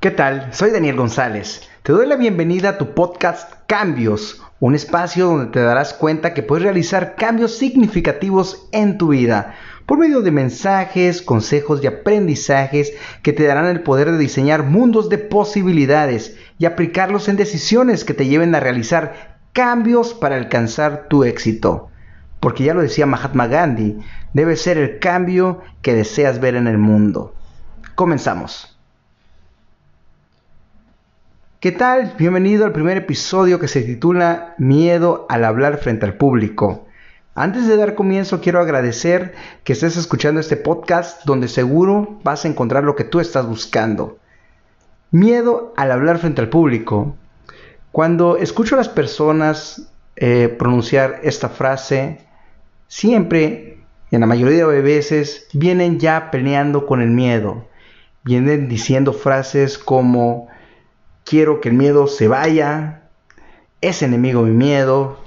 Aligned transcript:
¿Qué 0.00 0.12
tal? 0.12 0.54
Soy 0.54 0.70
Daniel 0.70 0.94
González. 0.94 1.68
Te 1.82 1.90
doy 1.90 2.06
la 2.06 2.14
bienvenida 2.14 2.68
a 2.68 2.78
tu 2.78 2.94
podcast 2.94 3.52
Cambios, 3.66 4.40
un 4.60 4.76
espacio 4.76 5.26
donde 5.26 5.50
te 5.50 5.58
darás 5.58 5.92
cuenta 5.92 6.34
que 6.34 6.44
puedes 6.44 6.62
realizar 6.62 7.16
cambios 7.16 7.58
significativos 7.58 8.68
en 8.70 8.96
tu 8.96 9.08
vida 9.08 9.56
por 9.86 9.98
medio 9.98 10.20
de 10.20 10.30
mensajes, 10.30 11.20
consejos 11.20 11.82
y 11.82 11.88
aprendizajes 11.88 12.92
que 13.24 13.32
te 13.32 13.42
darán 13.42 13.66
el 13.66 13.82
poder 13.82 14.12
de 14.12 14.18
diseñar 14.18 14.62
mundos 14.62 15.08
de 15.08 15.18
posibilidades 15.18 16.36
y 16.60 16.66
aplicarlos 16.66 17.28
en 17.28 17.36
decisiones 17.36 18.04
que 18.04 18.14
te 18.14 18.28
lleven 18.28 18.54
a 18.54 18.60
realizar 18.60 19.40
cambios 19.52 20.14
para 20.14 20.36
alcanzar 20.36 21.08
tu 21.08 21.24
éxito. 21.24 21.88
Porque 22.38 22.62
ya 22.62 22.72
lo 22.72 22.82
decía 22.82 23.06
Mahatma 23.06 23.48
Gandhi, 23.48 23.98
debe 24.32 24.54
ser 24.54 24.78
el 24.78 25.00
cambio 25.00 25.60
que 25.82 25.92
deseas 25.92 26.38
ver 26.38 26.54
en 26.54 26.68
el 26.68 26.78
mundo. 26.78 27.34
Comenzamos. 27.96 28.77
¿Qué 31.60 31.72
tal? 31.72 32.14
Bienvenido 32.16 32.64
al 32.64 32.72
primer 32.72 32.96
episodio 32.98 33.58
que 33.58 33.66
se 33.66 33.82
titula 33.82 34.54
Miedo 34.58 35.26
al 35.28 35.44
hablar 35.44 35.78
frente 35.78 36.06
al 36.06 36.14
público. 36.14 36.86
Antes 37.34 37.66
de 37.66 37.76
dar 37.76 37.96
comienzo 37.96 38.40
quiero 38.40 38.60
agradecer 38.60 39.34
que 39.64 39.72
estés 39.72 39.96
escuchando 39.96 40.38
este 40.38 40.56
podcast 40.56 41.24
donde 41.24 41.48
seguro 41.48 42.20
vas 42.22 42.44
a 42.44 42.48
encontrar 42.48 42.84
lo 42.84 42.94
que 42.94 43.02
tú 43.02 43.18
estás 43.18 43.44
buscando. 43.44 44.20
Miedo 45.10 45.74
al 45.76 45.90
hablar 45.90 46.18
frente 46.18 46.40
al 46.40 46.48
público. 46.48 47.16
Cuando 47.90 48.36
escucho 48.36 48.76
a 48.76 48.78
las 48.78 48.88
personas 48.88 49.90
eh, 50.14 50.54
pronunciar 50.56 51.18
esta 51.24 51.48
frase, 51.48 52.20
siempre, 52.86 53.80
en 54.12 54.20
la 54.20 54.26
mayoría 54.26 54.64
de 54.64 54.80
veces, 54.80 55.48
vienen 55.52 55.98
ya 55.98 56.30
peleando 56.30 56.86
con 56.86 57.02
el 57.02 57.10
miedo. 57.10 57.66
Vienen 58.22 58.68
diciendo 58.68 59.12
frases 59.12 59.76
como 59.76 60.46
quiero 61.28 61.60
que 61.60 61.68
el 61.68 61.74
miedo 61.74 62.06
se 62.06 62.26
vaya, 62.26 63.02
es 63.82 64.02
enemigo 64.02 64.42
mi 64.42 64.52
miedo, 64.52 65.18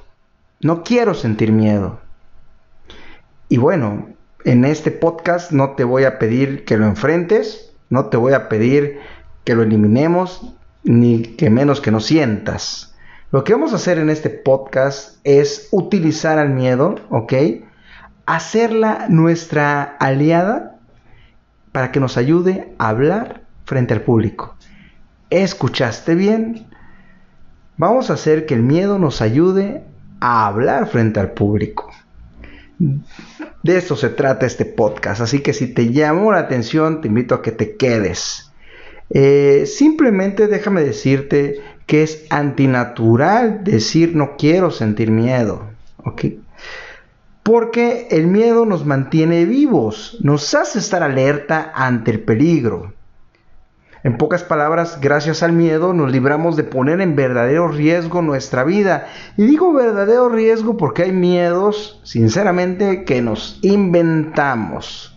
no 0.60 0.84
quiero 0.84 1.14
sentir 1.14 1.52
miedo. 1.52 2.00
Y 3.50 3.58
bueno, 3.58 4.10
en 4.44 4.66
este 4.66 4.90
podcast 4.90 5.52
no 5.52 5.76
te 5.76 5.84
voy 5.84 6.06
a 6.06 6.18
pedir 6.18 6.66
que 6.66 6.78
lo 6.78 6.88
enfrentes, 6.88 7.72
no 7.90 8.08
te 8.08 8.18
voy 8.18 8.34
a 8.34 8.50
pedir 8.50 9.00
que 9.44 9.54
lo 9.54 9.62
eliminemos, 9.62 10.56
ni 10.84 11.22
que 11.22 11.52
menos 11.52 11.82
que 11.82 11.92
no 11.92 12.00
sientas. 12.00 12.96
Lo 13.32 13.44
que 13.44 13.54
vamos 13.54 13.72
a 13.72 13.76
hacer 13.76 14.00
en 14.00 14.10
este 14.10 14.32
podcast 14.32 15.20
es 15.24 15.68
utilizar 15.72 16.40
al 16.40 16.50
miedo, 16.50 16.96
¿ok? 17.12 17.34
Hacerla 18.26 19.06
nuestra 19.08 19.84
aliada 20.00 20.80
para 21.72 21.92
que 21.92 22.00
nos 22.00 22.18
ayude 22.18 22.74
a 22.80 22.90
hablar 22.90 23.44
frente 23.66 23.94
al 23.94 24.02
público. 24.02 24.56
¿Escuchaste 25.32 26.14
bien? 26.14 26.68
Vamos 27.78 28.10
a 28.10 28.14
hacer 28.14 28.46
que 28.46 28.54
el 28.54 28.64
miedo 28.64 29.00
nos 29.00 29.22
ayude 29.22 29.82
a 30.20 30.46
hablar 30.46 30.88
frente 30.88 31.22
al 31.22 31.32
público. 31.32 31.90
De 32.78 33.78
eso 33.78 33.96
se 33.96 34.10
trata 34.10 34.46
este 34.46 34.66
podcast, 34.66 35.22
así 35.22 35.40
que 35.40 35.54
si 35.54 35.74
te 35.74 35.94
llamó 35.94 36.34
la 36.34 36.40
atención 36.40 37.00
te 37.00 37.08
invito 37.08 37.34
a 37.34 37.42
que 37.42 37.54
te 37.54 37.78
quedes. 37.78 38.52
Eh, 39.10 39.64
simplemente 39.68 40.48
déjame 40.48 40.84
decirte 40.84 41.62
que 41.86 42.04
es 42.04 42.26
antinatural 42.30 43.64
decir 43.64 44.14
no 44.14 44.36
quiero 44.38 44.70
sentir 44.70 45.12
miedo, 45.12 45.64
¿ok? 46.04 46.26
Porque 47.42 48.10
el 48.12 48.28
miedo 48.28 48.66
nos 48.66 48.86
mantiene 48.86 49.46
vivos, 49.46 50.18
nos 50.22 50.54
hace 50.56 50.80
estar 50.80 51.04
alerta 51.04 51.72
ante 51.74 52.12
el 52.12 52.20
peligro. 52.20 52.92
En 54.04 54.18
pocas 54.18 54.44
palabras, 54.44 55.00
gracias 55.00 55.44
al 55.44 55.54
miedo 55.54 55.94
nos 55.94 56.12
libramos 56.12 56.56
de 56.56 56.64
poner 56.64 57.02
en 57.02 57.16
verdadero 57.16 57.68
riesgo 57.68 58.24
nuestra 58.24 58.64
vida. 58.64 59.08
Y 59.38 59.44
digo 59.44 59.74
verdadero 59.74 60.30
riesgo 60.30 60.76
porque 60.76 61.04
hay 61.04 61.12
miedos, 61.12 62.00
sinceramente, 62.04 63.04
que 63.04 63.22
nos 63.22 63.60
inventamos. 63.62 65.16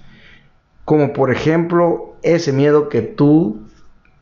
Como 0.84 1.14
por 1.14 1.30
ejemplo 1.30 2.16
ese 2.22 2.52
miedo 2.52 2.90
que 2.90 3.00
tú 3.00 3.62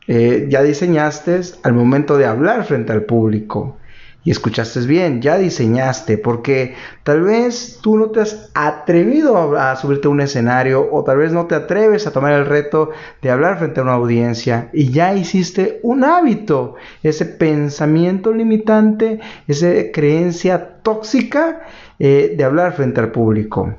eh, 0.07 0.47
ya 0.49 0.63
diseñaste 0.63 1.41
al 1.63 1.73
momento 1.73 2.17
de 2.17 2.25
hablar 2.25 2.63
frente 2.63 2.93
al 2.93 3.03
público. 3.03 3.77
Y 4.25 4.31
escuchaste 4.31 4.79
bien, 4.81 5.21
ya 5.21 5.37
diseñaste, 5.37 6.17
porque 6.17 6.75
tal 7.03 7.23
vez 7.23 7.79
tú 7.81 7.97
no 7.97 8.09
te 8.09 8.21
has 8.21 8.49
atrevido 8.53 9.57
a, 9.57 9.75
subirte 9.75 10.07
a 10.07 10.11
un 10.11 10.21
escenario 10.21 10.87
o 10.91 11.03
tal 11.03 11.17
vez 11.17 11.33
no 11.33 11.45
te 11.45 11.55
atreves 11.55 12.07
a 12.07 12.11
tomar 12.11 12.31
el 12.33 12.45
reto 12.45 12.91
de 13.21 13.31
hablar 13.31 13.59
frente 13.59 13.81
a 13.81 13.83
una 13.83 13.93
audiencia 13.93 14.69
y 14.71 14.91
ya 14.91 15.13
hiciste 15.13 15.79
un 15.83 16.05
hábito, 16.05 16.75
ese 17.03 17.25
pensamiento 17.25 18.31
limitante, 18.31 19.19
esa 19.47 19.67
creencia 19.91 20.79
tóxica 20.81 21.63
eh, 21.99 22.33
de 22.37 22.43
hablar 22.45 22.73
frente 22.73 23.01
al 23.01 23.11
público. 23.11 23.75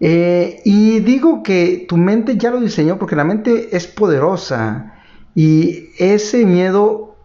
Eh, 0.00 0.60
y 0.64 1.00
digo 1.00 1.42
que 1.42 1.86
tu 1.88 1.96
mente 1.96 2.36
ya 2.36 2.50
lo 2.50 2.60
diseñó 2.60 2.98
porque 2.98 3.16
la 3.16 3.24
mente 3.24 3.76
es 3.76 3.86
poderosa 3.86 4.94
y 5.34 5.90
ese 5.98 6.44
miedo 6.44 7.16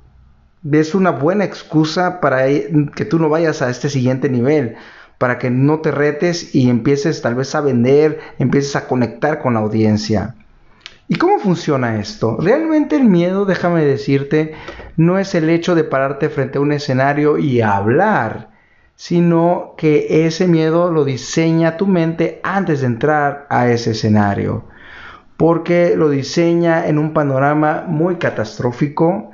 es 0.72 0.96
una 0.96 1.12
buena 1.12 1.44
excusa 1.44 2.22
para 2.22 2.46
que 2.46 3.06
tú 3.06 3.20
no 3.20 3.30
vayas 3.30 3.62
a 3.62 3.70
este 3.70 3.90
siguiente 3.90 4.30
nivel, 4.30 4.76
para 5.18 5.38
que 5.38 5.50
no 5.50 5.80
te 5.80 5.92
retes 5.92 6.56
y 6.56 6.70
empieces 6.70 7.22
tal 7.22 7.36
vez 7.36 7.54
a 7.56 7.62
vender, 7.62 8.20
empieces 8.40 8.76
a 8.76 8.88
conectar 8.88 9.42
con 9.42 9.54
la 9.56 9.60
audiencia. 9.60 10.36
¿Y 11.10 11.16
cómo 11.16 11.38
funciona 11.38 12.00
esto? 12.00 12.38
Realmente 12.40 12.96
el 12.96 13.04
miedo, 13.04 13.46
déjame 13.46 13.84
decirte, 13.84 14.54
no 14.96 15.20
es 15.20 15.36
el 15.36 15.50
hecho 15.50 15.76
de 15.76 15.84
pararte 15.84 16.30
frente 16.30 16.58
a 16.58 16.62
un 16.62 16.72
escenario 16.72 17.38
y 17.38 17.62
hablar, 17.62 18.50
sino 18.96 19.74
que 19.78 20.26
ese 20.26 20.48
miedo 20.48 20.92
lo 20.92 21.04
diseña 21.04 21.76
tu 21.76 21.88
mente 21.88 22.40
antes 22.42 22.82
de 22.82 22.88
entrar 22.88 23.48
a 23.50 23.68
ese 23.68 23.92
escenario, 23.92 24.64
porque 25.36 25.96
lo 25.98 26.10
diseña 26.10 26.88
en 26.88 26.98
un 26.98 27.14
panorama 27.14 27.84
muy 27.86 28.16
catastrófico, 28.16 29.33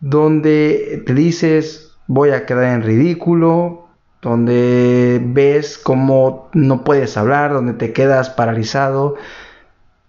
donde 0.00 1.02
te 1.06 1.14
dices 1.14 1.84
voy 2.06 2.30
a 2.30 2.46
quedar 2.46 2.74
en 2.74 2.82
ridículo, 2.82 3.88
donde 4.20 5.20
ves 5.22 5.78
cómo 5.78 6.48
no 6.52 6.84
puedes 6.84 7.16
hablar, 7.16 7.52
donde 7.52 7.74
te 7.74 7.92
quedas 7.92 8.30
paralizado. 8.30 9.16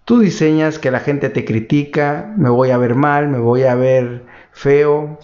Tú 0.04 0.20
diseñas 0.20 0.78
que 0.78 0.90
la 0.90 1.00
gente 1.00 1.30
te 1.30 1.44
critica, 1.44 2.32
me 2.36 2.48
voy 2.48 2.70
a 2.70 2.78
ver 2.78 2.94
mal, 2.94 3.28
me 3.28 3.38
voy 3.38 3.64
a 3.64 3.74
ver 3.74 4.24
feo 4.52 5.18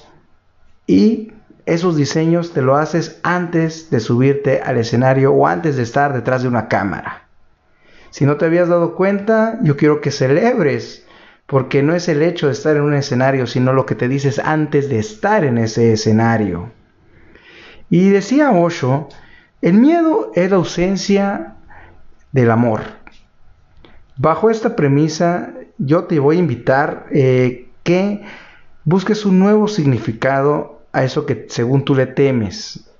y 0.87 1.33
esos 1.65 1.97
diseños 1.97 2.53
te 2.53 2.61
lo 2.61 2.77
haces 2.77 3.21
antes 3.23 3.89
de 3.91 4.01
subirte 4.01 4.61
al 4.61 4.79
escenario 4.79 5.33
o 5.33 5.47
antes 5.47 5.77
de 5.77 5.85
estar 5.85 6.13
detrás 6.13 6.43
de 6.43 6.49
una 6.49 6.69
cámara. 6.69 7.29
Si 8.11 8.27
no 8.27 8.37
te 8.37 8.45
habías 8.45 8.69
dado 8.69 8.95
cuenta, 8.95 9.59
yo 9.63 9.77
quiero 9.77 10.01
que 10.01 10.11
celebres 10.11 11.02
porque 11.53 11.83
no 11.83 11.95
es 11.95 12.09
el 12.09 12.23
hecho 12.23 12.47
de 12.47 12.53
estar 12.53 12.79
en 12.79 12.83
un 12.83 12.95
escenario, 12.95 13.47
sino 13.47 13.75
lo 13.75 13.85
que 13.85 13.95
te 13.95 14.09
dices 14.09 14.39
antes 14.39 14.89
de 14.89 14.99
estar 14.99 15.45
en 15.45 15.59
ese 15.59 15.93
escenario. 15.93 16.73
Y 17.91 18.09
decía 18.09 18.53
Osho, 18.53 19.11
el 19.61 19.75
miedo 19.75 20.33
es 20.35 20.49
la 20.49 20.57
ausencia 20.57 21.57
del 22.33 22.51
amor. 22.51 22.81
Bajo 24.17 24.49
esta 24.49 24.75
premisa, 24.75 25.53
yo 25.77 26.05
te 26.05 26.19
voy 26.21 26.37
a 26.37 26.39
invitar 26.39 27.05
eh, 27.11 27.69
que 27.83 28.23
busques 28.87 29.27
un 29.27 29.39
nuevo 29.39 29.69
significado 29.69 30.81
a 30.91 31.05
eso 31.05 31.27
que 31.27 31.49
según 31.51 31.85
tú 31.85 31.95
le 31.95 32.07
temes. 32.07 32.91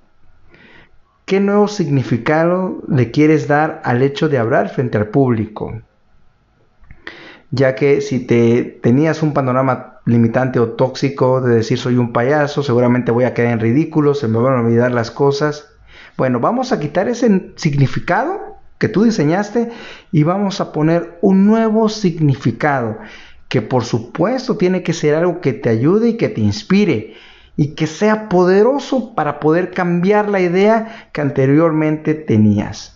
¿Qué 1.25 1.39
nuevo 1.39 1.67
significado 1.67 2.83
le 2.87 3.09
quieres 3.09 3.47
dar 3.47 3.81
al 3.83 4.03
hecho 4.03 4.29
de 4.29 4.37
hablar 4.37 4.69
frente 4.69 4.99
al 4.99 5.07
público? 5.07 5.81
Ya 7.53 7.75
que 7.75 8.01
si 8.01 8.19
te 8.19 8.63
tenías 8.81 9.21
un 9.21 9.31
panorama 9.31 9.99
limitante 10.07 10.59
o 10.59 10.69
tóxico 10.69 11.39
de 11.39 11.57
decir 11.57 11.77
soy 11.77 11.97
un 11.97 12.11
payaso, 12.11 12.63
seguramente 12.63 13.11
voy 13.11 13.25
a 13.25 13.35
quedar 13.35 13.53
en 13.53 13.59
ridículo, 13.59 14.15
se 14.15 14.27
me 14.27 14.39
van 14.39 14.55
a 14.55 14.61
olvidar 14.61 14.91
las 14.91 15.11
cosas. 15.11 15.69
Bueno, 16.17 16.39
vamos 16.39 16.71
a 16.71 16.79
quitar 16.79 17.07
ese 17.07 17.53
significado 17.55 18.57
que 18.79 18.89
tú 18.89 19.03
diseñaste 19.03 19.69
y 20.11 20.23
vamos 20.23 20.61
a 20.61 20.71
poner 20.71 21.19
un 21.21 21.45
nuevo 21.45 21.89
significado 21.89 22.97
que 23.49 23.61
por 23.61 23.83
supuesto 23.83 24.57
tiene 24.57 24.81
que 24.81 24.93
ser 24.93 25.13
algo 25.13 25.39
que 25.39 25.53
te 25.53 25.69
ayude 25.69 26.09
y 26.09 26.17
que 26.17 26.29
te 26.29 26.41
inspire 26.41 27.13
y 27.55 27.75
que 27.75 27.85
sea 27.85 28.29
poderoso 28.29 29.13
para 29.13 29.39
poder 29.39 29.69
cambiar 29.69 30.27
la 30.27 30.41
idea 30.41 31.07
que 31.13 31.21
anteriormente 31.21 32.15
tenías. 32.15 32.93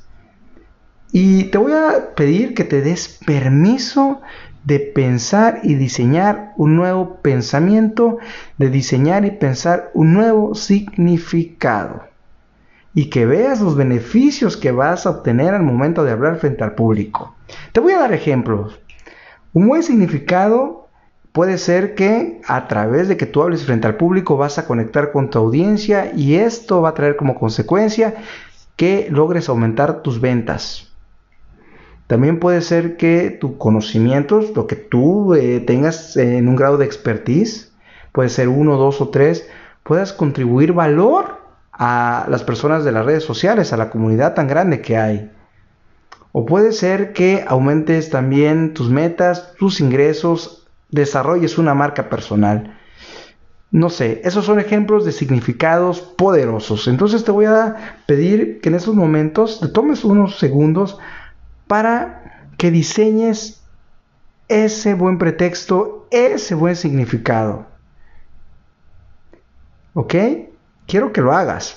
Y 1.11 1.45
te 1.45 1.57
voy 1.57 1.71
a 1.71 2.15
pedir 2.15 2.53
que 2.53 2.63
te 2.63 2.81
des 2.81 3.19
permiso 3.25 4.21
de 4.67 4.79
pensar 4.79 5.61
y 5.63 5.75
diseñar 5.75 6.51
un 6.57 6.75
nuevo 6.75 7.21
pensamiento, 7.21 8.17
de 8.57 8.69
diseñar 8.69 9.23
y 9.23 9.31
pensar 9.31 9.91
un 9.93 10.11
nuevo 10.13 10.55
significado. 10.55 12.03
Y 12.93 13.09
que 13.09 13.25
veas 13.25 13.61
los 13.61 13.77
beneficios 13.77 14.57
que 14.57 14.73
vas 14.73 15.05
a 15.05 15.11
obtener 15.11 15.53
al 15.53 15.63
momento 15.63 16.03
de 16.03 16.11
hablar 16.11 16.35
frente 16.35 16.65
al 16.65 16.75
público. 16.75 17.33
Te 17.71 17.79
voy 17.79 17.93
a 17.93 17.99
dar 17.99 18.11
ejemplos. 18.11 18.77
Un 19.53 19.69
buen 19.69 19.83
significado 19.83 20.83
Puede 21.31 21.59
ser 21.59 21.93
que 21.93 22.41
a 22.47 22.67
través 22.67 23.07
de 23.07 23.15
que 23.15 23.27
tú 23.27 23.43
hables 23.43 23.63
frente 23.63 23.85
al 23.85 23.95
público 23.95 24.37
vas 24.37 24.57
a 24.57 24.65
conectar 24.65 25.11
con 25.11 25.29
tu 25.29 25.37
audiencia 25.37 26.11
y 26.15 26.33
esto 26.33 26.81
va 26.81 26.89
a 26.89 26.93
traer 26.95 27.15
como 27.15 27.35
consecuencia 27.35 28.15
que 28.75 29.07
logres 29.11 29.47
aumentar 29.47 30.01
tus 30.01 30.19
ventas. 30.19 30.86
También 32.07 32.39
puede 32.39 32.61
ser 32.61 32.95
que 32.95 33.29
tus 33.29 33.57
conocimientos, 33.57 34.55
lo 34.55 34.65
que 34.65 34.77
tú 34.77 35.35
eh, 35.35 35.59
tengas 35.59 36.15
en 36.15 36.47
un 36.47 36.55
grado 36.55 36.77
de 36.77 36.85
expertise, 36.85 37.73
puede 38.13 38.29
ser 38.29 38.47
uno, 38.47 38.77
dos 38.77 39.01
o 39.01 39.09
tres, 39.09 39.47
puedas 39.83 40.13
contribuir 40.13 40.71
valor 40.71 41.41
a 41.73 42.25
las 42.29 42.43
personas 42.43 42.85
de 42.85 42.93
las 42.93 43.05
redes 43.05 43.23
sociales, 43.23 43.73
a 43.73 43.77
la 43.77 43.89
comunidad 43.89 44.33
tan 44.33 44.47
grande 44.47 44.81
que 44.81 44.97
hay. 44.97 45.31
O 46.31 46.45
puede 46.45 46.71
ser 46.71 47.13
que 47.13 47.43
aumentes 47.47 48.09
también 48.09 48.73
tus 48.73 48.89
metas, 48.89 49.53
tus 49.57 49.81
ingresos, 49.81 50.65
desarrolles 50.89 51.57
una 51.57 51.73
marca 51.73 52.09
personal. 52.09 52.77
No 53.69 53.89
sé, 53.89 54.21
esos 54.23 54.45
son 54.45 54.59
ejemplos 54.59 55.03
de 55.03 55.11
significados 55.11 55.99
poderosos. 55.99 56.87
Entonces 56.87 57.25
te 57.25 57.31
voy 57.31 57.45
a 57.45 57.75
pedir 58.07 58.61
que 58.61 58.69
en 58.69 58.75
esos 58.75 58.95
momentos 58.95 59.59
te 59.59 59.67
tomes 59.67 60.05
unos 60.05 60.39
segundos 60.39 60.97
para 61.67 62.49
que 62.57 62.71
diseñes 62.71 63.61
ese 64.47 64.93
buen 64.93 65.17
pretexto, 65.17 66.07
ese 66.11 66.55
buen 66.55 66.75
significado. 66.75 67.65
¿Ok? 69.93 70.15
Quiero 70.85 71.11
que 71.11 71.21
lo 71.21 71.33
hagas. 71.33 71.75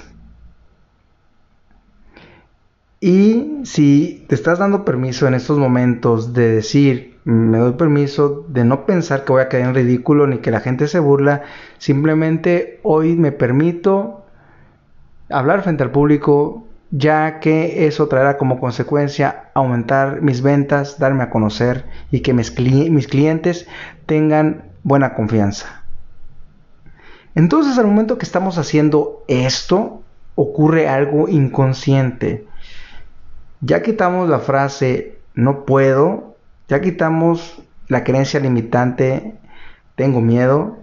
Y 3.00 3.60
si 3.64 4.24
te 4.28 4.34
estás 4.34 4.58
dando 4.58 4.84
permiso 4.84 5.26
en 5.26 5.34
estos 5.34 5.58
momentos 5.58 6.34
de 6.34 6.50
decir, 6.50 7.18
me 7.24 7.58
doy 7.58 7.72
permiso 7.72 8.44
de 8.48 8.64
no 8.64 8.84
pensar 8.84 9.24
que 9.24 9.32
voy 9.32 9.42
a 9.42 9.48
caer 9.48 9.64
en 9.64 9.74
ridículo 9.74 10.26
ni 10.26 10.38
que 10.38 10.50
la 10.50 10.60
gente 10.60 10.86
se 10.86 11.00
burla, 11.00 11.42
simplemente 11.78 12.78
hoy 12.82 13.16
me 13.16 13.32
permito 13.32 14.24
hablar 15.30 15.62
frente 15.62 15.82
al 15.82 15.92
público, 15.92 16.66
ya 16.90 17.40
que 17.40 17.86
eso 17.86 18.08
traerá 18.08 18.36
como 18.36 18.58
consecuencia 18.58 19.50
aumentar 19.54 20.22
mis 20.22 20.42
ventas, 20.42 20.98
darme 20.98 21.22
a 21.22 21.30
conocer 21.30 21.84
y 22.10 22.20
que 22.20 22.32
mis, 22.32 22.58
mis 22.58 23.06
clientes 23.06 23.66
tengan 24.06 24.64
buena 24.82 25.14
confianza. 25.14 25.84
Entonces 27.34 27.78
al 27.78 27.86
momento 27.86 28.18
que 28.18 28.26
estamos 28.26 28.58
haciendo 28.58 29.24
esto, 29.28 30.02
ocurre 30.34 30.88
algo 30.88 31.28
inconsciente 31.28 32.46
ya 33.60 33.82
quitamos 33.82 34.28
la 34.28 34.38
frase 34.38 35.18
no 35.34 35.64
puedo, 35.64 36.36
ya 36.68 36.80
quitamos 36.80 37.62
la 37.88 38.04
creencia 38.04 38.40
limitante 38.40 39.34
tengo 39.96 40.20
miedo 40.20 40.78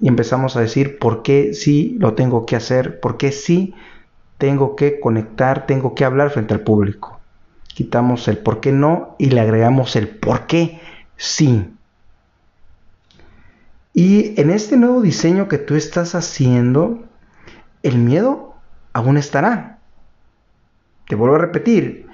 y 0.00 0.08
empezamos 0.08 0.56
a 0.56 0.60
decir 0.60 0.98
por 0.98 1.22
qué 1.22 1.52
sí 1.52 1.96
lo 2.00 2.14
tengo 2.14 2.46
que 2.46 2.56
hacer, 2.56 2.98
por 3.00 3.18
qué 3.18 3.30
sí 3.30 3.74
tengo 4.42 4.74
que 4.74 4.98
conectar, 4.98 5.66
tengo 5.66 5.94
que 5.94 6.04
hablar 6.04 6.30
frente 6.30 6.52
al 6.52 6.62
público. 6.62 7.20
Quitamos 7.68 8.26
el 8.26 8.38
por 8.38 8.58
qué 8.58 8.72
no 8.72 9.14
y 9.16 9.26
le 9.26 9.40
agregamos 9.40 9.94
el 9.94 10.08
por 10.08 10.48
qué 10.48 10.80
sí. 11.16 11.72
Y 13.92 14.40
en 14.40 14.50
este 14.50 14.76
nuevo 14.76 15.00
diseño 15.00 15.46
que 15.46 15.58
tú 15.58 15.76
estás 15.76 16.16
haciendo, 16.16 17.04
el 17.84 17.98
miedo 17.98 18.56
aún 18.92 19.16
estará. 19.16 19.78
Te 21.06 21.14
vuelvo 21.14 21.36
a 21.36 21.38
repetir, 21.38 22.08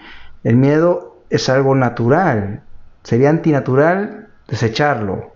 el 0.44 0.56
miedo 0.56 1.16
es 1.30 1.48
algo 1.48 1.74
natural. 1.74 2.62
Sería 3.04 3.30
antinatural 3.30 4.28
desecharlo. 4.48 5.32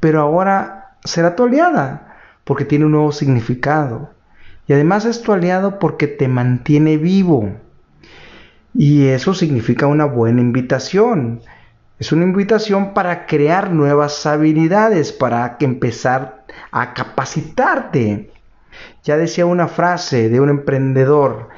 Pero 0.00 0.22
ahora 0.22 0.96
será 1.04 1.36
tu 1.36 1.46
porque 2.44 2.64
tiene 2.64 2.86
un 2.86 2.92
nuevo 2.92 3.12
significado. 3.12 4.15
Y 4.68 4.72
además 4.72 5.04
es 5.04 5.22
tu 5.22 5.32
aliado 5.32 5.78
porque 5.78 6.06
te 6.06 6.28
mantiene 6.28 6.96
vivo. 6.96 7.50
Y 8.74 9.06
eso 9.06 9.32
significa 9.34 9.86
una 9.86 10.04
buena 10.04 10.40
invitación. 10.40 11.40
Es 11.98 12.12
una 12.12 12.24
invitación 12.24 12.92
para 12.92 13.26
crear 13.26 13.70
nuevas 13.72 14.26
habilidades, 14.26 15.12
para 15.12 15.56
empezar 15.60 16.44
a 16.70 16.92
capacitarte. 16.92 18.30
Ya 19.02 19.16
decía 19.16 19.46
una 19.46 19.68
frase 19.68 20.28
de 20.28 20.40
un 20.40 20.50
emprendedor, 20.50 21.48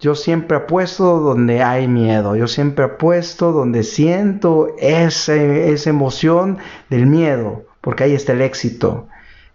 yo 0.00 0.14
siempre 0.14 0.56
apuesto 0.56 1.20
donde 1.20 1.62
hay 1.62 1.86
miedo, 1.86 2.34
yo 2.34 2.48
siempre 2.48 2.86
apuesto 2.86 3.52
donde 3.52 3.82
siento 3.82 4.74
esa, 4.78 5.34
esa 5.34 5.90
emoción 5.90 6.58
del 6.88 7.06
miedo, 7.06 7.64
porque 7.82 8.04
ahí 8.04 8.14
está 8.14 8.32
el 8.32 8.40
éxito. 8.40 9.08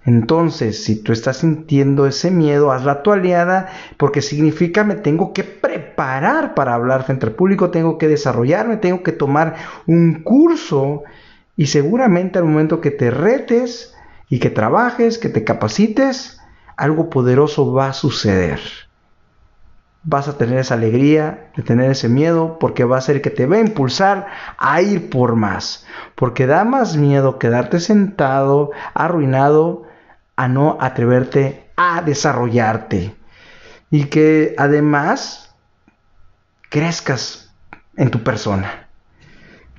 Entonces, 0.05 0.83
si 0.83 1.01
tú 1.01 1.11
estás 1.11 1.37
sintiendo 1.37 2.05
ese 2.05 2.29
miedo, 2.29 2.71
hazla 2.71 3.01
tu 3.01 3.11
aliada, 3.11 3.69
porque 3.97 4.21
significa 4.21 4.83
me 4.83 4.95
tengo 4.95 5.33
que 5.33 5.43
preparar 5.43 6.53
para 6.53 6.75
hablar 6.75 7.03
frente 7.03 7.25
al 7.25 7.33
público, 7.33 7.71
tengo 7.71 7.97
que 7.97 8.07
desarrollarme, 8.07 8.77
tengo 8.77 9.01
que 9.01 9.11
tomar 9.11 9.55
un 9.87 10.21
curso 10.23 11.03
y 11.57 11.67
seguramente 11.67 12.37
al 12.37 12.45
momento 12.45 12.81
que 12.81 12.91
te 12.91 13.09
retes 13.09 13.95
y 14.29 14.39
que 14.39 14.51
trabajes, 14.51 15.17
que 15.17 15.29
te 15.29 15.43
capacites, 15.43 16.39
algo 16.77 17.09
poderoso 17.09 17.73
va 17.73 17.87
a 17.87 17.93
suceder 17.93 18.59
vas 20.05 20.27
a 20.27 20.37
tener 20.37 20.59
esa 20.59 20.75
alegría 20.75 21.49
de 21.55 21.63
tener 21.63 21.89
ese 21.91 22.09
miedo 22.09 22.57
porque 22.59 22.83
va 22.83 22.97
a 22.97 23.01
ser 23.01 23.21
que 23.21 23.31
te 23.31 23.47
va 23.47 23.57
a 23.57 23.61
impulsar 23.61 24.27
a 24.57 24.81
ir 24.81 25.09
por 25.09 25.35
más. 25.35 25.85
Porque 26.13 26.45
da 26.45 26.63
más 26.63 26.95
miedo 26.95 27.39
quedarte 27.39 27.79
sentado, 27.79 28.71
arruinado, 28.93 29.83
a 30.35 30.47
no 30.47 30.77
atreverte 30.79 31.69
a 31.75 32.01
desarrollarte. 32.01 33.15
Y 33.91 34.05
que 34.05 34.55
además 34.57 35.55
crezcas 36.69 37.53
en 37.95 38.09
tu 38.09 38.23
persona. 38.23 38.87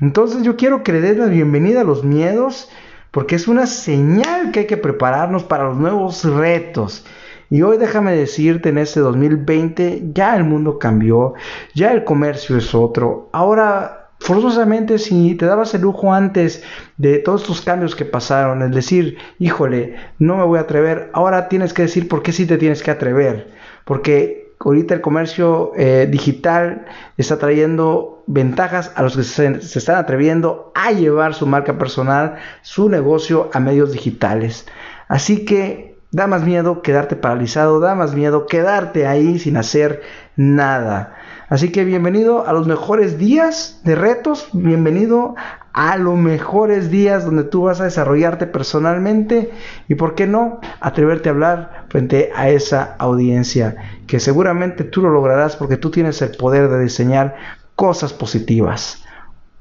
Entonces 0.00 0.42
yo 0.42 0.56
quiero 0.56 0.82
que 0.82 0.92
le 0.92 1.00
des 1.00 1.16
la 1.16 1.26
bienvenida 1.26 1.80
a 1.80 1.84
los 1.84 2.04
miedos 2.04 2.70
porque 3.10 3.34
es 3.34 3.48
una 3.48 3.66
señal 3.66 4.52
que 4.52 4.60
hay 4.60 4.66
que 4.66 4.76
prepararnos 4.76 5.44
para 5.44 5.64
los 5.64 5.76
nuevos 5.76 6.24
retos. 6.24 7.06
Y 7.48 7.62
hoy 7.62 7.78
déjame 7.78 8.12
decirte, 8.12 8.68
en 8.70 8.78
este 8.78 9.00
2020 9.00 10.10
ya 10.12 10.36
el 10.36 10.44
mundo 10.44 10.78
cambió, 10.78 11.34
ya 11.74 11.92
el 11.92 12.04
comercio 12.04 12.58
es 12.58 12.74
otro. 12.74 13.30
Ahora, 13.32 14.05
forzosamente, 14.18 14.98
si 14.98 15.34
te 15.34 15.46
dabas 15.46 15.74
el 15.74 15.82
lujo 15.82 16.12
antes 16.12 16.62
de 16.96 17.18
todos 17.18 17.42
estos 17.42 17.60
cambios 17.60 17.94
que 17.94 18.04
pasaron, 18.04 18.62
es 18.62 18.74
decir, 18.74 19.18
híjole, 19.38 19.96
no 20.18 20.36
me 20.36 20.44
voy 20.44 20.58
a 20.58 20.62
atrever, 20.62 21.10
ahora 21.12 21.48
tienes 21.48 21.72
que 21.72 21.82
decir 21.82 22.08
por 22.08 22.22
qué 22.22 22.32
sí 22.32 22.46
te 22.46 22.58
tienes 22.58 22.82
que 22.82 22.90
atrever. 22.90 23.52
Porque 23.84 24.54
ahorita 24.58 24.94
el 24.94 25.00
comercio 25.00 25.72
eh, 25.76 26.08
digital 26.10 26.86
está 27.16 27.38
trayendo 27.38 28.24
ventajas 28.26 28.90
a 28.96 29.02
los 29.02 29.16
que 29.16 29.22
se, 29.22 29.46
están 29.78 29.96
atreviendo 29.96 30.72
a 30.74 30.92
llevar 30.92 31.34
su 31.34 31.46
marca 31.46 31.78
personal, 31.78 32.36
su 32.62 32.88
negocio 32.88 33.50
a 33.52 33.60
medios 33.60 33.92
digitales. 33.92 34.66
Así 35.08 35.44
que 35.44 35.96
Da 36.16 36.26
más 36.26 36.44
miedo 36.44 36.82
quedarte 36.82 37.16
paralizado, 37.16 37.80
da 37.80 37.94
más 37.94 38.14
miedo 38.14 38.46
quedarte 38.46 39.06
ahí 39.06 39.38
sin 39.38 39.56
hacer 39.56 40.02
nada. 40.36 41.14
Así 41.48 41.70
que 41.70 41.84
bienvenido 41.84 42.44
a 42.44 42.52
los 42.52 42.66
mejores 42.66 43.18
días 43.18 43.80
de 43.84 43.94
retos, 43.94 44.48
bienvenido 44.52 45.36
a 45.72 45.96
los 45.96 46.16
mejores 46.16 46.90
días 46.90 47.24
donde 47.24 47.44
tú 47.44 47.62
vas 47.62 47.80
a 47.80 47.84
desarrollarte 47.84 48.48
personalmente 48.48 49.52
y, 49.86 49.94
¿por 49.94 50.16
qué 50.16 50.26
no?, 50.26 50.58
atreverte 50.80 51.28
a 51.28 51.32
hablar 51.32 51.84
frente 51.88 52.30
a 52.34 52.48
esa 52.48 52.96
audiencia, 52.98 53.76
que 54.08 54.18
seguramente 54.18 54.82
tú 54.82 55.02
lo 55.02 55.10
lograrás 55.10 55.54
porque 55.54 55.76
tú 55.76 55.92
tienes 55.92 56.20
el 56.20 56.36
poder 56.36 56.68
de 56.68 56.82
diseñar 56.82 57.36
cosas 57.76 58.12
positivas. 58.12 59.04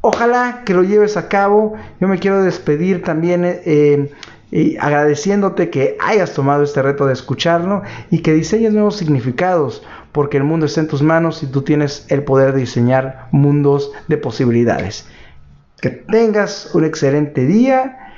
Ojalá 0.02 0.64
que 0.66 0.74
lo 0.74 0.82
lleves 0.82 1.18
a 1.18 1.28
cabo. 1.30 1.76
Yo 2.00 2.08
me 2.08 2.18
quiero 2.18 2.42
despedir 2.42 3.04
también. 3.04 3.44
Eh, 3.46 4.12
y 4.52 4.78
agradeciéndote 4.78 5.70
que 5.70 5.98
hayas 6.00 6.34
tomado 6.34 6.64
este 6.64 6.82
reto 6.82 7.08
de 7.08 7.14
escucharlo 7.14 7.82
y 8.10 8.20
que 8.20 8.34
diseñes 8.34 8.72
nuevos 8.74 8.96
significados, 8.96 9.84
porque 10.16 10.38
el 10.38 10.46
mundo 10.46 10.66
está 10.66 10.80
en 10.80 10.88
tus 10.88 11.02
manos 11.02 11.44
y 11.44 11.48
tú 11.48 11.64
tienes 11.64 12.06
el 12.08 12.24
poder 12.24 12.54
de 12.54 12.62
diseñar 12.62 13.28
mundos 13.32 13.92
de 14.08 14.16
posibilidades. 14.16 15.10
Que 15.82 15.90
tengas 15.90 16.74
un 16.74 16.86
excelente 16.86 17.46
día 17.46 18.14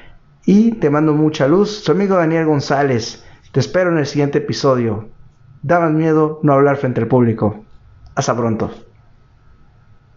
y 0.46 0.74
te 0.74 0.92
mando 0.92 1.13
mucha 1.13 1.48
luz. 1.48 1.80
Su 1.84 1.92
amigo 1.92 2.16
Daniel 2.16 2.46
González. 2.46 3.25
Te 3.51 3.60
espero 3.60 3.92
en 3.92 3.98
el 3.98 4.06
siguiente 4.06 4.38
episodio. 4.38 5.10
Da 5.63 5.80
más 5.80 5.92
miedo 5.92 6.39
no 6.44 6.54
hablar 6.54 6.77
frente 6.77 7.01
al 7.01 7.08
público. 7.08 7.66
Hasta 8.13 8.38
pronto. 8.38 8.87